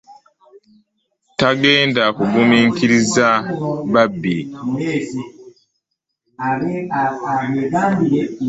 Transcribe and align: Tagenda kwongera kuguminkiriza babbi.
Tagenda 1.39 2.03
kwongera 2.15 2.15
kuguminkiriza 2.17 3.27
babbi. 3.93 4.37